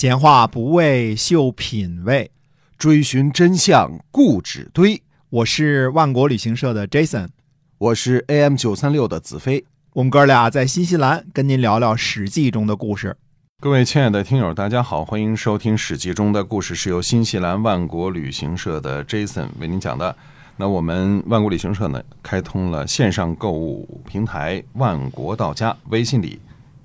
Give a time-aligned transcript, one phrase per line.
[0.00, 2.30] 闲话不为秀品味，
[2.78, 5.02] 追寻真相固执堆。
[5.28, 7.30] 我是万国旅行社的 Jason，
[7.78, 9.64] 我是 AM 九三六的子飞。
[9.94, 13.16] 我们哥俩在新西兰跟您聊聊《史记》中的故事。
[13.60, 20.14] 各位亲爱的听友，大家好，欢迎收听《史记》中的故事，是由新西兰万国旅行社的 Jason 为您讲的。
[20.56, 26.38] 那我们万国旅行社呢，开通了线上购物平台“万国到家”，微信里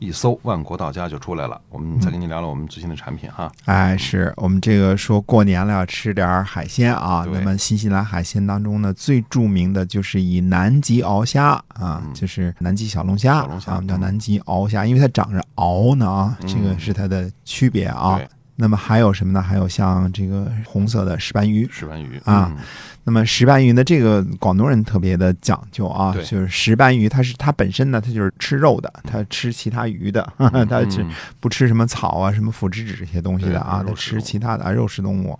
[0.04, 1.59] 一搜“万国到家”就出来了。
[1.70, 3.49] 我们再跟您聊聊我们最新的产品哈。
[3.65, 7.26] 哎，是我们这个说过年了要吃点海鲜啊。
[7.31, 18.27] 那么新西兰海鲜当中呢，最著名的就是以南极鳌虾啊，就是南极小龙虾啊，我们叫嗯南极鳌虾，因为它长着鳌呢啊，嗯这个是它的区别啊对。
[18.55, 19.41] 那么还有什么呢？
[19.41, 22.55] 还有像这个红色的石斑鱼，石斑鱼啊，
[23.03, 31.09] 那么石斑鱼呢，这个广东人特别的讲究啊，就是石斑鱼，它是它本身呢，它就是吃肉的，它吃其他鱼的， 它是嗯。
[31.39, 35.38] 不吃什么草啊、什么腐殖质这些东西的啊，它吃其他的啊肉食动物。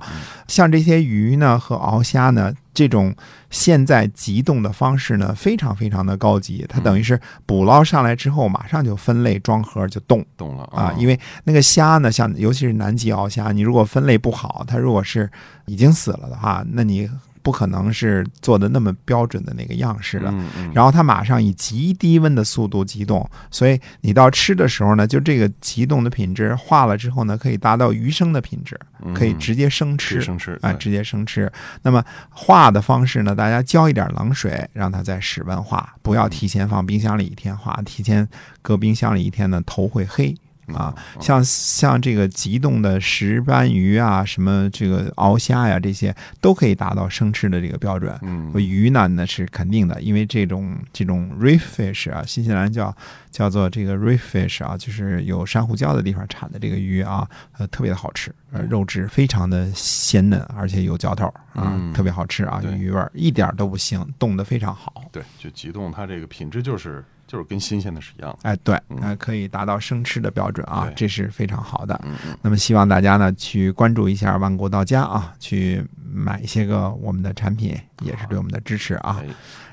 [0.48, 3.16] 像这些鱼呢和鳌虾呢，这种
[3.49, 10.25] 现在急冻的方式呢，非常非常的高级，它等于是捕捞上来之后，马上就分类装盒就冻。
[10.35, 15.29] 冻了啊，因为为那个虾呢，像尤其是南极鳌虾，你如果分类不好，它如果是
[15.66, 17.09] 已经死了的话，那你
[17.44, 20.30] 不可能是做的那么标准的那个样式的。
[20.31, 28.80] 嗯嗯，然后它马上以极低温的速度急冻，所以你到吃的时候呢，就这个急冻的品质化了之后呢，可以达到鱼生的品质，
[29.13, 30.16] 可以直接生吃。
[30.16, 31.52] 吃生吃啊，对直接生吃。
[31.81, 33.35] 那么化的方式呢？
[33.35, 38.28] 大家浇一点冷水，让它在室温化，不要提前放冰箱里一天化，提前
[38.61, 40.33] 搁冰箱里一天呢，头会黑。
[40.67, 48.17] 啊，像像这个急冻的石斑鱼啊，什么这个鳌虾呀，这些都可以达到生吃的这个标准。
[48.22, 52.95] 嗯鱼呢，那是肯定的，因为这种这种 reef fish 啊，新西兰叫
[53.30, 65.03] 叫做这个 reef fish 啊，就是有珊瑚礁的地方产的这个鱼啊，呃，特别的好吃，呃，肉质非常的鲜嫩，而且有嚼头啊，嗯特别好吃啊，有鱼味儿，一点儿都不腥，冻得非常好。
[65.11, 68.50] 对，就急冻它这个品质就是就是跟新鲜的是一样的。
[68.50, 72.00] 哎，对，那呃，可以达到生吃的标准啊，这是非常好的。
[72.41, 75.83] 那么希望大家呢去关注一下万国到家啊，去
[76.13, 79.17] 买一些个我们的产品，也是对我们的支持啊。
[79.22, 79.28] 哎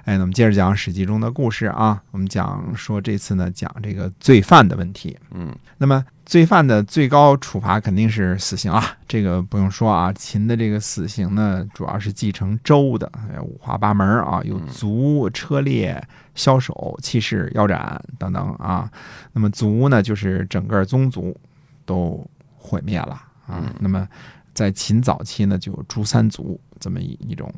[0.04, 2.02] 哎，那我们接着讲《史记》中的故事啊。
[2.10, 5.16] 我们讲说这次呢讲这个罪犯的问题。
[5.32, 10.12] 嗯那么罪犯的最高处罚肯定是死刑啊，这个不用说啊。
[10.12, 16.02] 秦的这个死刑呢，主要是继承周的，哎五花八门啊，有族、车裂、
[16.34, 18.90] 枭首、弃市、腰斩等等啊。
[19.32, 21.36] 那么族呢，就是整个宗族
[21.84, 22.24] 都
[22.56, 23.72] 毁灭了啊。
[23.80, 24.06] 那么
[24.54, 27.52] 在秦早期呢，就有诛三族这么一一种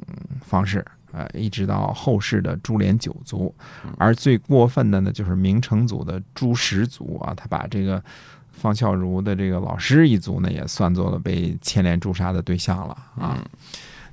[0.44, 0.84] 方式。
[1.12, 3.54] 呃，一直到后世的株连九族，
[3.98, 8.02] 而最过分的呢，就是明成祖的朱十族啊，他把这个
[8.50, 13.38] 方孝孺的这个老师一族呢，也算作了被牵连诛杀的对象了啊。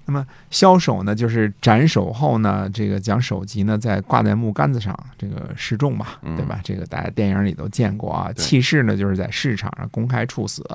[0.05, 6.59] 那么枭首呢，就是斩首后呢，这个将首级呢再挂在木杆子上，这个示众嘛，嗯对吧？
[6.63, 8.31] 这个大家电影里都见过啊。
[8.33, 10.65] 对弃市呢，就是在市场上公开处死，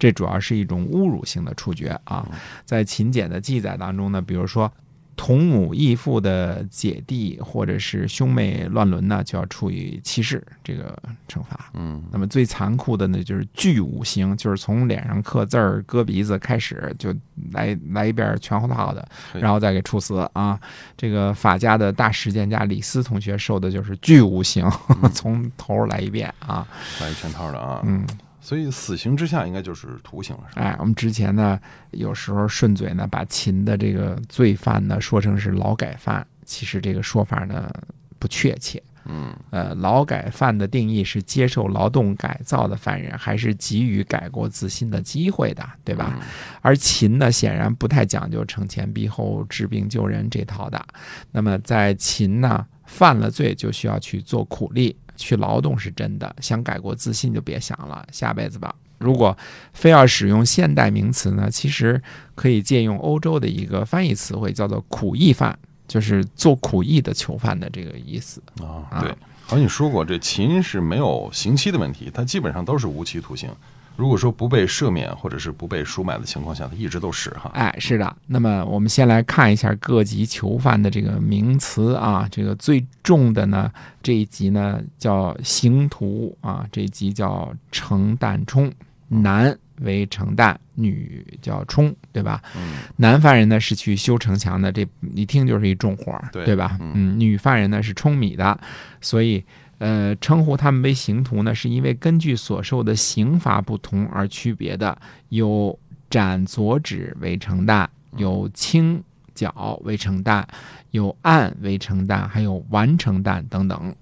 [0.00, 2.28] 这主要是一种侮辱性的处决啊。
[2.64, 4.68] 在秦简的记载当中呢，比如说
[5.16, 10.96] 同母异父的姐弟或者是兄妹乱伦呢，就要处以弃市这个
[11.28, 11.70] 惩罚。
[11.74, 17.14] 嗯那么最残酷的呢，就是巨五刑，就是从脸上刻字儿、割鼻子开始，就
[17.52, 20.58] 来来一遍全套的，然后再给处死啊。
[20.96, 24.68] 这个法家的大实践家李斯同学受的就是巨五刑，
[25.12, 26.66] 从头来一遍啊。
[27.00, 27.80] 来一全套的啊。
[27.84, 28.06] 嗯，
[28.44, 30.62] 所以死刑之下应该就是徒刑了，是吧？
[30.62, 31.58] 哎，我们之前呢，
[31.92, 37.72] 有时候顺嘴呢，把秦的这个罪犯呢说成是劳改犯，其实这个说法呢
[38.18, 38.82] 不确切。
[39.04, 46.12] 嗯呃，劳改犯的定义是接受劳动改造的犯人，还是给予改过自新的机会的，对吧？
[46.20, 46.26] 嗯
[46.60, 50.84] 而秦呢，显然不太讲究惩前毖后、治病救人这套的。
[51.32, 58.74] 那么在秦呢，犯了罪就需要去做苦力，去劳动是真的，想改过自新就别想了，下辈子吧。
[58.98, 59.36] 如果
[59.72, 62.00] 非要使用现代名词呢，其实
[62.36, 68.40] 可以借用欧洲的一个翻译词汇，叫做苦役犯，就是做苦役的囚犯的这个意思。
[68.60, 69.10] 啊，啊对，
[69.44, 73.50] 好像你说过，这秦是没有刑期的问题，它基本上都是无期徒刑。
[73.96, 77.50] 如果说不被赦免或者是不被赎买的情况下，它一直都是哈。
[77.54, 78.16] 哎，是的。
[78.26, 82.26] 那么我们先来看一下各级囚犯的这个名词啊。
[82.30, 83.70] 这个最重的呢，
[84.02, 88.72] 这一级呢叫刑徒啊，这一级叫程旦冲，
[89.08, 92.40] 男为程旦，女叫冲，对吧？
[92.56, 96.76] 嗯男犯人呢是去修城墙的，这一听就是一重活儿，对吧？
[96.80, 98.58] 嗯嗯，女犯人呢是舂米的，
[99.00, 99.44] 所以
[99.84, 104.96] 呃，称呼他们为刑徒呢，是因为根据所受的刑罚不同而区别的，
[105.30, 105.76] 有
[106.08, 109.02] 斩左指为成担，有轻
[109.34, 110.46] 脚为成担，
[110.92, 113.92] 有按为成担，还有完成担等等。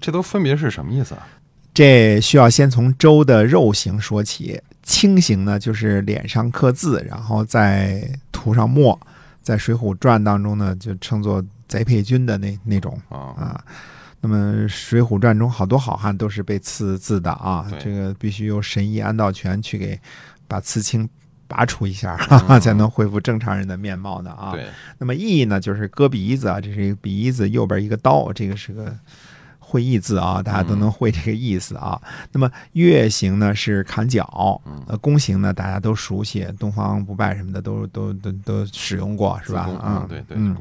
[0.00, 1.26] 这都分别是什么意思啊？
[1.74, 4.62] 这需要先从周的肉刑说起。
[4.84, 8.96] 轻刑呢，就是脸上刻字，然后再涂上墨，
[9.42, 13.64] 在《水浒传》当中呢，就称作贼配军的那那种啊，啊。
[14.24, 20.00] 那么《水浒传》中好多好汉都是被刺字的啊，这个必须由神医安道全去给
[20.48, 21.06] 把刺青
[21.46, 22.26] 拔除一下，嗯。
[22.28, 24.52] 哈哈，才能恢复正常人的面貌的啊。
[24.52, 24.66] 对，
[24.96, 28.96] 那么意义呢，就是割鼻子啊，这是一个鼻子，右边一个刀，这个是个
[29.74, 32.00] 会意字啊，大家都能会这个意思啊。
[32.30, 40.56] 那么月形呢是砍脚，呃，弓形呢大家都熟悉，东方不败什么的都都都都使用过，是吧啊嗯，，对对，嗯。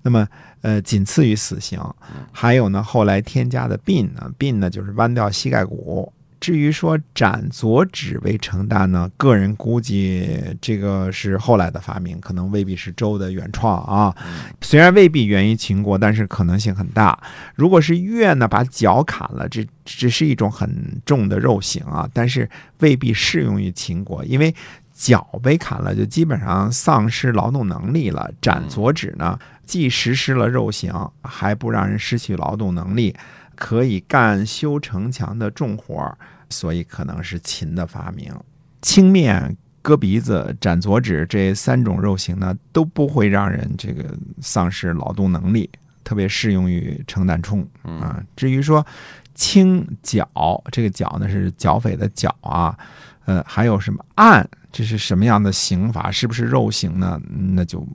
[0.00, 0.26] 那么
[0.62, 1.78] 呃，仅次于死刑
[2.14, 2.24] 嗯。
[2.32, 6.10] 还有呢，后来添加的鬓呢，鬓呢就是弯掉膝盖骨。
[6.46, 14.14] 至于说斩左指为成担呢，个人估计这个是后来的发明，可能未必是周的原创啊。
[14.24, 17.20] 嗯虽然未必源于秦国，但是可能性很大。
[17.56, 24.54] 如果是越呢把脚砍了，这只是一种很重的肉刑啊，但是未必适用于秦国，因为
[24.92, 28.30] 脚被砍了，就基本上丧失劳动能力了。
[28.40, 33.16] 斩左指呢，既实施了肉刑，还不让人失去劳动能力，
[33.56, 36.16] 可以干修城墙的重活儿，
[36.50, 38.32] 所以可能是秦的发明。
[38.82, 45.68] 青面、割鼻子、斩左指这三种肉刑呢，都不会让人这个丧失劳动能力，
[46.04, 48.22] 特别适用于程旦冲啊。
[48.36, 48.84] 至于说
[49.34, 50.28] 清剿，
[50.70, 52.76] 这个剿呢是剿匪的剿啊，
[53.24, 56.10] 呃，还有什么按，这是什么样的刑罚？
[56.10, 57.20] 是不是肉刑呢？
[57.28, 57.86] 那就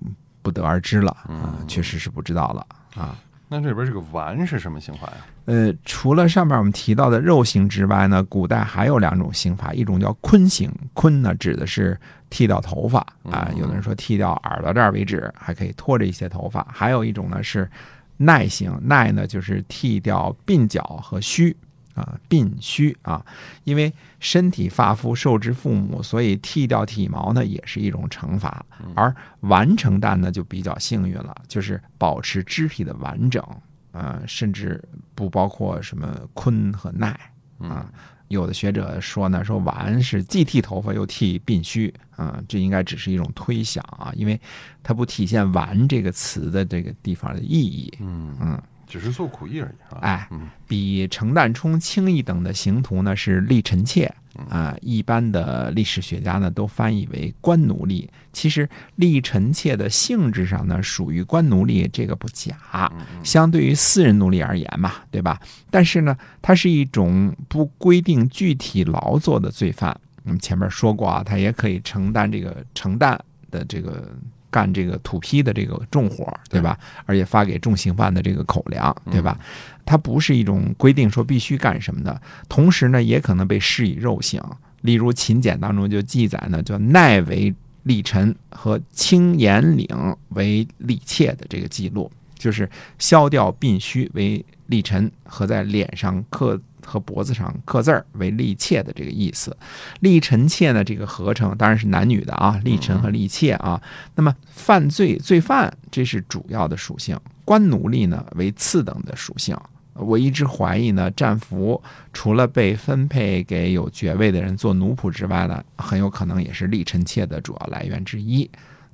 [0.42, 3.18] 不得而知了啊，确实是不知道了啊。
[3.48, 5.26] 那这里边这个丸是什么刑法呀？
[5.46, 12.00] 呃，除了上面我们提到的肉刑之外呢，古代还有两种刑罚，一种叫髡刑，髡呢指的是
[12.30, 17.70] 剃掉头发啊，嗯有的人说剃掉耳朵这儿为止，还可以拖着一些头发；还有一种呢是
[18.18, 21.56] 耐刑，耐呢就是剃掉鬓角和须
[21.96, 23.26] 啊，鬓须啊，
[23.64, 28.64] 因为身体发肤受之父母，所以剃掉体毛呢也是一种惩罚。
[28.96, 33.44] 而完成蛋呢就比较幸运了，就是保持肢体的完整，
[33.92, 34.84] 呃，甚至
[35.16, 37.18] 不包括什么坤和奈
[37.60, 37.92] 啊。
[38.28, 44.40] 有的学者说呢，说完是既剃头发又剃鬓须，啊、这应该只是一种推想啊，因为
[44.82, 47.94] 它不体现“完”这个词的这个地方的意义。
[48.00, 50.00] 嗯嗯，只是做苦役而已啊。
[50.02, 54.14] 哎嗯，比程旦冲轻一等的刑徒呢是吏臣妾
[54.50, 58.10] 啊、一般的历史学家呢都翻译为官奴隶。
[58.34, 58.68] 其实
[58.98, 62.92] 吏臣妾的性质上呢属于官奴隶，这个不假。
[63.24, 65.40] 相对于私人奴隶而言嘛，对吧？
[65.70, 69.96] 但是呢，它是一种不规定具体劳作的罪犯。
[70.24, 74.10] 我们前面说过啊，他也可以承担这个承担的这个
[74.52, 76.78] 干这个土坯的这个重活儿，对吧？
[77.06, 79.40] 而且发给重刑犯的这个口粮，对吧？
[79.84, 84.40] 它不是一种规定说必须干什么的，同时呢，也可能被施以肉刑。
[84.82, 87.54] 例如秦简当中就记载呢，叫耐为
[87.84, 89.88] 立臣和青颜领
[90.30, 92.70] 为立妾的这个记录，就是
[93.00, 99.56] 削掉鬓须为立臣和在脸上刻和脖子上刻字儿为利妾的这个意思。
[100.00, 103.82] 利臣妾呢，这个合成当然是男女的啊，利臣和利妾啊。
[104.16, 109.58] 那么犯罪罪犯这是主要的属性，官奴隶呢为次等的属性。
[109.94, 111.82] 我一直怀疑呢，战俘
[112.14, 118.50] 除了被分配给有爵位的人做奴仆之外呢，很有可能也是立臣妾的主要来源之一。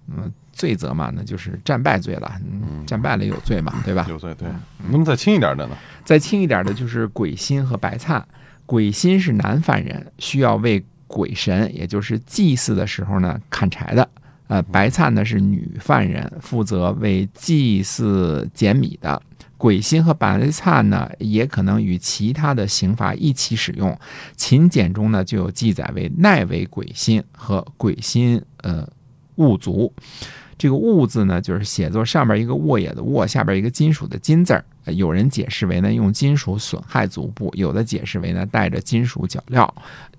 [0.07, 4.07] 嗯，罪责嘛，那就是战败罪了，嗯，战败了有罪嘛， 对吧？
[4.09, 4.47] 有罪对。
[4.47, 5.77] 嗯那么再轻一点的呢？
[6.03, 8.25] 再轻一点的就是鬼心和白灿。
[8.65, 14.09] 鬼心是男犯人，需要为鬼神，也就是祭祀的时候呢砍柴的。
[14.47, 19.21] 呃，白灿呢是女犯人，负责为祭祀捡米的。
[19.57, 23.97] 鬼心和白灿呢，也可能与其他的刑罚一起使用。
[24.35, 28.87] 秦简中呢就有记载为奈为鬼心和鬼心呃
[29.35, 29.91] 物足。
[30.57, 34.65] 这个“物”字呢，就是写作上边一个沃野的“沃”，下边一个金属的“金”字儿。
[34.85, 39.69] 有人解释为呢用金属损害足部，有的解释为呢带着金属脚镣。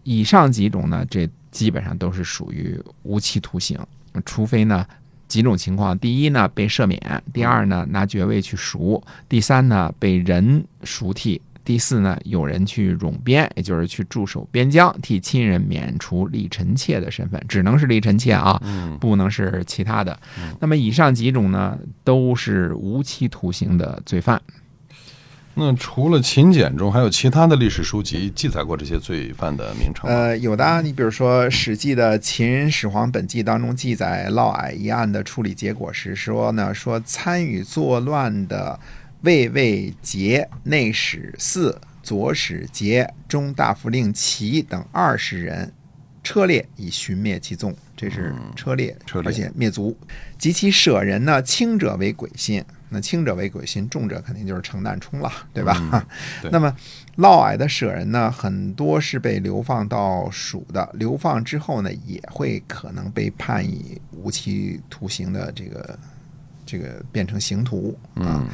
[0.04, 3.78] 以上几种呢，这基本上都是属于无期徒刑，
[4.24, 4.86] 除非呢
[5.26, 6.98] 几种情况：第一呢被赦免；
[7.32, 20.18] 第二呢拿爵位去赎；第三呢被人赎替；第四呢有人去冗边，也就是去驻守边疆，替亲人免除立臣妾的身份，只能是立臣妾啊，嗯不能是其他的。
[20.60, 24.40] 那么以上几种呢，都是无期徒刑的罪犯。
[25.52, 30.08] 那除了秦简中，还有其他的历史书籍记载过这些罪犯的名称？
[30.08, 38.80] 呃，有的啊，你比如说《史记》的《秦始皇本纪》当中记载嫪毐一案的处理结果是说呢，说参与作乱的
[39.22, 45.72] 魏魏节、内史四、左史节、中大夫令齐等二十人，
[46.22, 47.74] 车裂以寻灭其踪。
[47.96, 49.96] 这是车裂，车裂而且灭族。
[50.38, 56.06] 及其舍人呢，轻者为鬼心，那轻者为鬼心，重者肯定就是程旦冲了，对吧？
[56.40, 56.72] 对那么
[57.16, 65.98] 嫪毐的舍人呢，很多是被流放到蜀的，流放之后呢，也会可能被判以无期徒刑的这个
[66.68, 68.44] 这个变成刑徒啊。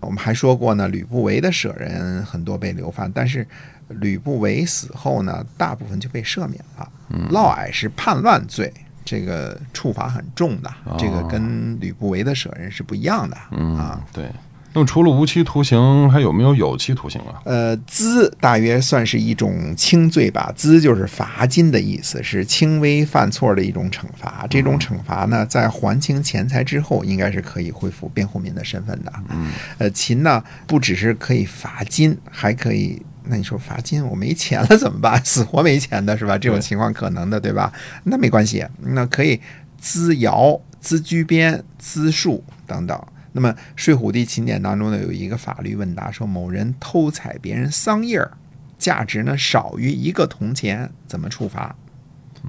[0.00, 3.46] 我们还说过呢，吕不韦的舍人很多被流放，但是
[3.88, 6.92] 吕不韦死后呢，大部分就被赦免了。
[7.30, 8.70] 嫪毐是叛乱罪。
[9.04, 14.00] 这个处罚很重的，这个跟吕不韦的舍人是不一样的嗯啊。
[14.12, 14.30] 对。
[14.74, 17.42] 那么除了无期徒刑，还有没有有期徒刑啊？
[17.44, 24.46] 呃，资大约算是一种轻罪吧，资就是罚金的意思，是轻微犯错的一种惩罚。
[24.48, 29.12] 这种惩罚呢，在还清钱财之后，应该是可以恢复辩护民的身份的。
[29.28, 33.02] 嗯，呃，秦呢，不只是可以罚金，还可以。
[33.24, 35.22] 那你说罚金，我没钱了怎么办？
[35.24, 36.36] 死活没钱的是吧？
[36.36, 37.72] 这种情况可能的，对吧？
[38.04, 39.40] 那没关系，那可以
[39.78, 43.00] 资徭、资居边、资树等等。
[43.32, 48.30] 那么《睡虎地秦简》当中呢，有一个法律问答说，某人偷采别人桑叶儿，
[48.78, 51.74] 价值呢少于一个铜钱，怎么处罚？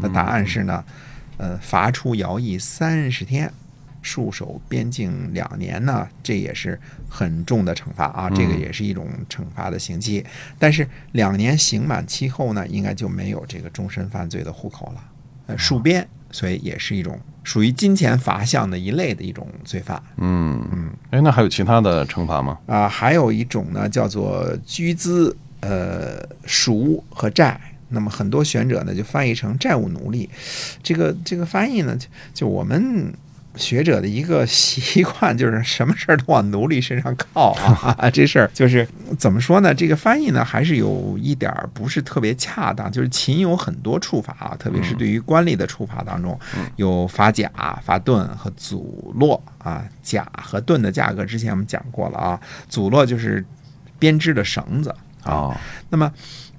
[0.02, 0.84] 那答案是呢，
[1.38, 3.52] 呃，罚出徭役三十天，
[4.04, 10.26] 戍守边境两年呢，这也是很重的惩罚啊，这个也是一种惩罚的刑期。
[10.58, 15.04] 但是两年刑满期后呢，应该就没有这个终身犯罪的户口了。
[15.46, 20.02] 呃，戍边，所以也是一种属于金钱罚项的一类的一种罪犯。
[20.18, 20.90] 嗯嗯。
[21.12, 22.58] 哎，那还有其他的惩罚吗？
[22.66, 27.58] 啊、还有一种呢，叫做居资、呃赎和债。
[27.90, 30.28] 那么很多学者呢就翻译成债务奴隶，
[30.82, 33.14] 这个这个翻译呢，就就我们
[33.56, 37.52] 学者的一个习惯，就是什么事儿都往奴隶身上靠
[37.98, 38.10] 啊。
[38.10, 39.74] 这事儿就是怎么说呢？
[39.74, 42.92] 这个翻译呢还是有一点儿不是特别恰当。
[42.92, 46.40] 就是秦有很多处罚啊，特别是对于官吏的处罚当中，
[46.76, 47.50] 有罚甲、
[47.84, 49.84] 罚盾和祖落啊。
[50.02, 53.44] 甲和盾的价格之前我们讲过了啊，祖落就是
[53.98, 54.94] 编织的绳子
[55.24, 55.34] 啊。
[55.34, 55.58] 哦，
[55.90, 56.12] 那么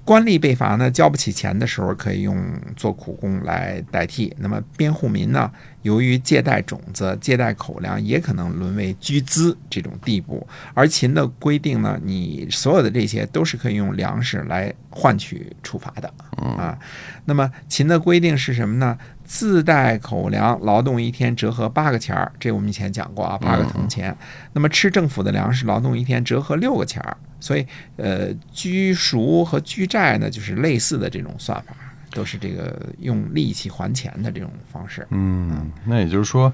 [0.03, 2.37] 官吏被罚呢，交不起钱的时候，可以用
[2.75, 4.31] 做苦工来代替。
[4.37, 10.47] 那么边户民呢，由于借贷种子、借贷口粮，也可能沦为居资这种地步。
[10.75, 16.77] 而秦的规定呢，你所有的这些都是可以用粮食来换取处罚的啊。
[17.25, 18.95] 那么秦的规定是什么呢？
[19.25, 24.15] 自带口粮，劳动一天折合八个钱儿，这我们以前讲过啊，八个铜钱。
[24.53, 27.17] 那么吃政府的粮食，劳动一天折合六个钱儿。
[27.39, 27.65] 所以，
[27.97, 31.75] 呃，居赎和居债呢，就是类似的这种算法，
[32.11, 35.05] 都是这个用利息还钱的这种方式。
[35.11, 36.51] 嗯，那也就是说，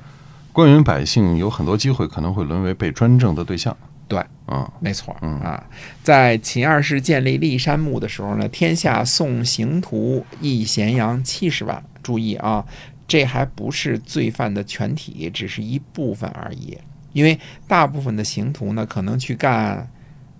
[0.51, 3.75] 官员百姓有很多机会可能会沦为被专政的对象。
[4.09, 5.63] 对，嗯没错嗯啊，
[6.03, 11.81] 在秦二世建立骊山墓的时候呢，天下送刑徒一咸阳七十万。
[12.01, 12.65] 注意啊，
[13.07, 16.77] 这还不是罪犯的全体，只是一部分而已。
[17.13, 19.89] 因为大部分的刑徒呢，可能去干，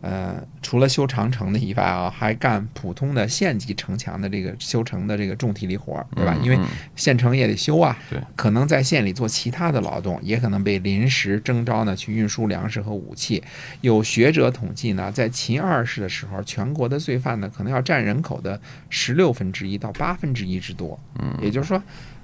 [0.01, 6.36] 呃，除了修长城的以外啊，还干普通的县级城墙的这个修城的这个重体力活儿，对吧？
[6.43, 6.65] 因为嗯
[6.96, 13.43] 县城也得修啊，对，可能在县里做其他的劳动，也可能被临时征召呢去运输粮食和武器。
[13.81, 21.00] 有学者统计呢，在秦二世的时候，全国的罪犯呢可能要占人口的十六分之一到八分之一之多。
[21.20, 21.81] 嗯，也就是说，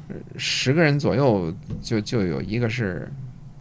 [0.08, 3.08] 呃十个人左右就就有一个是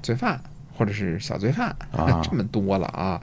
[0.01, 0.41] 罪犯
[0.77, 3.21] 或者是小罪犯，啊 这么多了啊。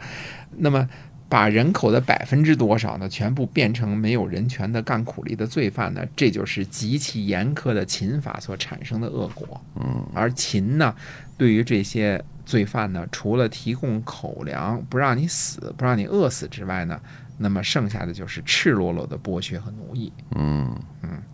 [0.57, 0.89] 那么。
[1.29, 6.05] 把人口的百分之多少呢，全部变成没有人权的干苦力的罪犯呢？
[6.15, 9.59] 这就是极其严苛的秦法所产生的恶果。
[9.77, 10.93] 嗯，而秦呢，
[11.35, 17.01] 对于这些罪犯呢，除了提供口粮，不让你死，不让你饿死之外呢，
[17.39, 20.13] 那么剩下的就是赤裸裸的剥削和奴役。
[20.35, 20.71] 嗯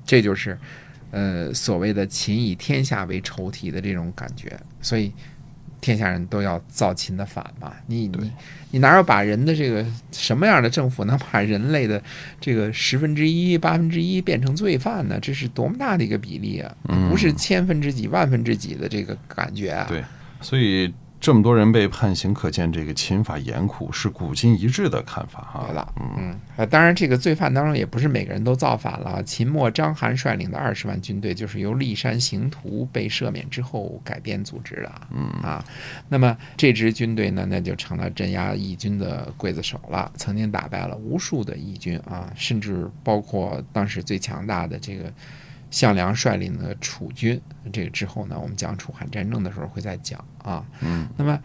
[0.05, 0.57] 这就是，
[1.11, 4.57] 呃，所谓的秦以天下为仇敌的这种感觉。
[4.79, 5.11] 所以，
[5.81, 7.73] 天下人都要造秦的反嘛。
[7.87, 8.31] 你你
[8.71, 12.01] 你哪有把人的这个什么样的政府能把人类的
[12.39, 15.19] 这个十分之一、八分之一变成罪犯呢？
[15.21, 16.75] 这是多么大的一个比例啊！
[16.87, 19.85] 嗯不是千分之几、万分之几的这个感觉啊！
[19.89, 20.03] 对，
[20.41, 25.65] 所以这么多人被判刑，可见这个秦法严酷是古今一致的看法哈。
[25.67, 29.21] 对了，嗯，呃，当然这个罪犯当中也不是每个人都造反了。
[29.23, 35.63] 秦末章邯率领的二十万军队，就是由骊山行徒被赦免之后改编组织的，嗯啊，
[36.07, 45.11] 那么这支军队呢，那就成了镇压义军的刽子手了，曾经打败了无数的义军啊，甚至包括当时最强大的这个。
[45.71, 47.39] 项梁率领的楚军，
[47.71, 50.65] 这个之后呢，我们讲楚汉战争的时候会再讲啊。
[50.81, 51.39] 嗯，那么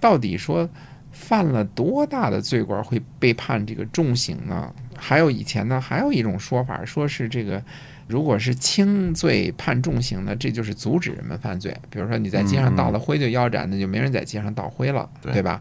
[0.00, 0.68] 到底说
[1.10, 4.72] 犯了多大的罪过会被判这个重刑呢？
[4.96, 7.62] 还有以前呢，还有一种说法，说是这个
[8.06, 11.76] 如果是轻罪判重刑呢，这就是阻止人们犯罪。
[11.90, 15.60] 比如说你在街上倒了灰就腰斩，那就没人在街上倒灰了，对吧？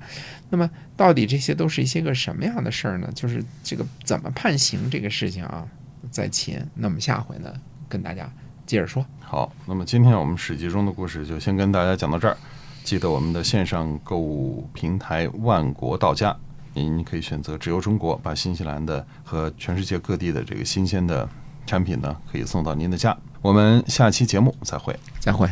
[0.49, 3.09] 那么到底这些都是一些个什么样的事儿呢？
[3.13, 5.67] 就是这个怎么判刑这个事情啊，
[6.09, 6.59] 在秦。
[6.75, 7.53] 那么下回呢？
[7.87, 8.29] 跟大家
[8.65, 9.05] 接着说。
[9.19, 12.37] 好，那么今天我们史记中的故事就先跟大家讲到这儿。
[12.83, 16.33] 记得我们的线上购物平台万国到家，
[16.73, 21.27] 您可以选择直邮中国，把新西兰的和全世界各地的这个新鲜的
[21.65, 23.17] 产品呢，可以送到您的家。
[23.41, 25.49] 我们下期节目再会，再会。